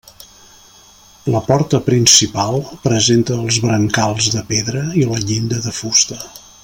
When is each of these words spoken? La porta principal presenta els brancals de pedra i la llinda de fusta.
La 1.33 1.41
porta 1.49 1.79
principal 1.89 2.57
presenta 2.87 3.37
els 3.43 3.61
brancals 3.67 4.31
de 4.37 4.43
pedra 4.53 4.83
i 5.03 5.05
la 5.11 5.21
llinda 5.29 5.61
de 5.69 5.77
fusta. 5.83 6.21